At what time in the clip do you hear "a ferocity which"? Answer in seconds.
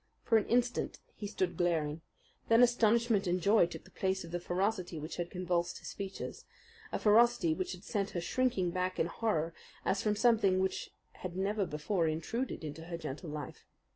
6.91-7.73